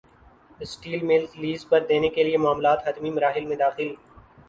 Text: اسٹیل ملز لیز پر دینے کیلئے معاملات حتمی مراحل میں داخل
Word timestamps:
اسٹیل 0.59 1.03
ملز 1.03 1.35
لیز 1.35 1.67
پر 1.69 1.85
دینے 1.89 2.09
کیلئے 2.15 2.37
معاملات 2.37 2.87
حتمی 2.87 3.09
مراحل 3.11 3.45
میں 3.45 3.57
داخل 3.57 3.93